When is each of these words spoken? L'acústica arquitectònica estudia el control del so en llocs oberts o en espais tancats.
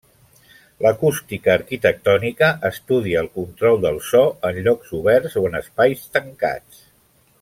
L'acústica 0.83 1.51
arquitectònica 1.55 2.49
estudia 2.69 3.21
el 3.25 3.29
control 3.35 3.77
del 3.85 4.01
so 4.09 4.23
en 4.51 4.59
llocs 4.69 4.97
oberts 5.01 5.37
o 5.43 5.45
en 5.51 5.61
espais 5.61 6.03
tancats. 6.19 6.83